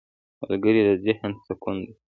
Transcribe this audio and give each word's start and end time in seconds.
ملګری 0.41 0.81
د 0.87 0.89
ذهن 1.05 1.31
سکون 1.45 1.75
دی 1.85 1.91